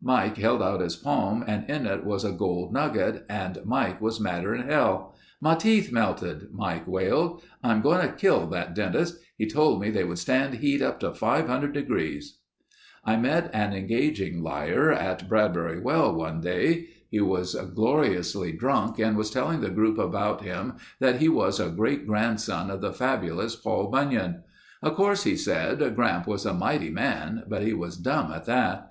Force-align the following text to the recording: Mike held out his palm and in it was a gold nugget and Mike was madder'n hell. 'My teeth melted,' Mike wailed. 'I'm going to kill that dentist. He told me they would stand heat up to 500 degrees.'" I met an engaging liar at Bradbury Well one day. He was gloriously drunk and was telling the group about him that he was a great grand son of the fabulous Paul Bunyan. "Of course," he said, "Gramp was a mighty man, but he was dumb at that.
Mike 0.00 0.38
held 0.38 0.62
out 0.62 0.80
his 0.80 0.96
palm 0.96 1.44
and 1.46 1.68
in 1.68 1.84
it 1.84 2.06
was 2.06 2.24
a 2.24 2.32
gold 2.32 2.72
nugget 2.72 3.26
and 3.28 3.58
Mike 3.66 4.00
was 4.00 4.18
madder'n 4.18 4.66
hell. 4.70 5.14
'My 5.42 5.56
teeth 5.56 5.92
melted,' 5.92 6.48
Mike 6.54 6.86
wailed. 6.88 7.42
'I'm 7.62 7.82
going 7.82 8.00
to 8.00 8.14
kill 8.14 8.46
that 8.46 8.74
dentist. 8.74 9.18
He 9.36 9.46
told 9.46 9.82
me 9.82 9.90
they 9.90 10.02
would 10.02 10.16
stand 10.18 10.54
heat 10.54 10.80
up 10.80 11.00
to 11.00 11.12
500 11.12 11.74
degrees.'" 11.74 12.38
I 13.04 13.16
met 13.16 13.50
an 13.52 13.74
engaging 13.74 14.42
liar 14.42 14.90
at 14.90 15.28
Bradbury 15.28 15.78
Well 15.78 16.14
one 16.14 16.40
day. 16.40 16.86
He 17.10 17.20
was 17.20 17.54
gloriously 17.54 18.52
drunk 18.52 18.98
and 18.98 19.18
was 19.18 19.30
telling 19.30 19.60
the 19.60 19.68
group 19.68 19.98
about 19.98 20.40
him 20.40 20.78
that 20.98 21.20
he 21.20 21.28
was 21.28 21.60
a 21.60 21.68
great 21.68 22.06
grand 22.06 22.40
son 22.40 22.70
of 22.70 22.80
the 22.80 22.94
fabulous 22.94 23.54
Paul 23.54 23.88
Bunyan. 23.90 24.44
"Of 24.82 24.94
course," 24.94 25.24
he 25.24 25.36
said, 25.36 25.94
"Gramp 25.94 26.26
was 26.26 26.46
a 26.46 26.54
mighty 26.54 26.88
man, 26.88 27.42
but 27.46 27.60
he 27.60 27.74
was 27.74 27.98
dumb 27.98 28.32
at 28.32 28.46
that. 28.46 28.90